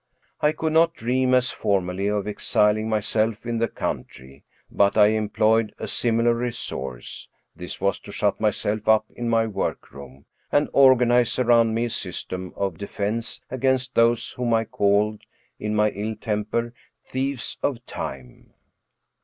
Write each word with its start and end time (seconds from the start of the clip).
I 0.41 0.51
could 0.51 0.73
not 0.73 0.95
dream, 0.95 1.35
as 1.35 1.51
formerly, 1.51 2.07
of 2.07 2.27
exiling 2.27 2.89
myself 2.89 3.45
in 3.45 3.59
the 3.59 3.67
country, 3.67 4.43
but 4.71 4.97
I 4.97 5.09
employed 5.09 5.75
a 5.77 5.87
similar 5.87 6.33
resource: 6.33 7.29
this 7.55 7.79
was 7.79 7.99
to 7.99 8.11
shut 8.11 8.41
myself 8.41 8.87
up 8.87 9.05
in 9.15 9.29
my 9.29 9.45
workroom, 9.45 10.25
and 10.51 10.69
organize 10.73 11.37
around 11.37 11.75
me 11.75 11.85
a 11.85 11.89
system 11.91 12.51
of 12.55 12.79
defense 12.79 13.41
against 13.51 13.93
those 13.93 14.31
whom 14.31 14.55
I 14.55 14.63
called, 14.65 15.21
in 15.59 15.75
my 15.75 15.91
ill 15.91 16.15
temper, 16.15 16.73
thieves 17.05 17.59
of 17.61 17.85
time. 17.85 18.55